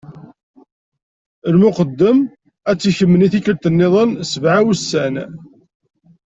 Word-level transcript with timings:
Lmuqeddem 1.53 2.17
ad 2.69 2.77
t-ikmen 2.79 3.25
i 3.25 3.27
tikkelt-nniḍen, 3.33 4.09
sebɛa 4.31 4.59
n 4.61 4.65
wussan. 4.65 5.15